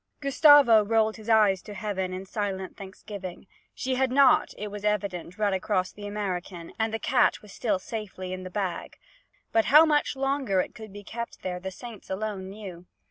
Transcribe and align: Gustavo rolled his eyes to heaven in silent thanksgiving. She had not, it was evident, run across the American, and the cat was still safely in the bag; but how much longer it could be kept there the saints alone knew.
Gustavo 0.19 0.83
rolled 0.83 1.17
his 1.17 1.29
eyes 1.29 1.61
to 1.61 1.75
heaven 1.75 2.11
in 2.11 2.25
silent 2.25 2.75
thanksgiving. 2.75 3.45
She 3.75 3.93
had 3.93 4.11
not, 4.11 4.51
it 4.57 4.69
was 4.69 4.83
evident, 4.83 5.37
run 5.37 5.53
across 5.53 5.91
the 5.91 6.07
American, 6.07 6.73
and 6.79 6.91
the 6.91 6.97
cat 6.97 7.43
was 7.43 7.53
still 7.53 7.77
safely 7.77 8.33
in 8.33 8.41
the 8.41 8.49
bag; 8.49 8.97
but 9.51 9.65
how 9.65 9.85
much 9.85 10.15
longer 10.15 10.59
it 10.59 10.73
could 10.73 10.91
be 10.91 11.03
kept 11.03 11.43
there 11.43 11.59
the 11.59 11.69
saints 11.69 12.09
alone 12.09 12.49
knew. 12.49 12.87